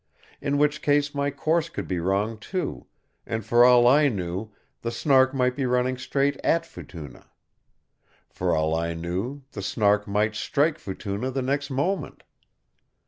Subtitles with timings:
[0.41, 2.87] In which case my course would be wrong, too,
[3.23, 4.49] and for all I knew
[4.81, 7.29] the Snark might be running straight at Futuna.
[8.27, 12.23] For all I knew the Snark might strike Futuna the next moment.